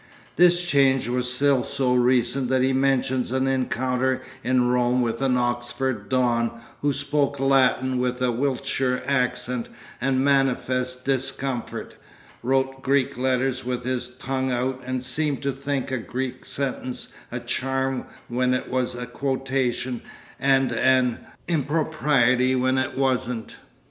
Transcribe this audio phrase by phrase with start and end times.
[0.35, 5.37] (This change was still so recent that he mentions an encounter in Rome with an
[5.37, 6.49] 'Oxford don'
[6.81, 9.69] who 'spoke Latin with a Wiltshire accent
[10.01, 11.93] and manifest discomfort,
[12.41, 17.39] wrote Greek letters with his tongue out, and seemed to think a Greek sentence a
[17.39, 20.01] charm when it was a quotation
[20.39, 23.57] and an impropriety when it wasn't.